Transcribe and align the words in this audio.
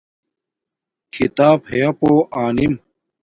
کھیتاپ 1.13 1.61
ہیاپو 1.71 2.11
آنم 2.43 2.73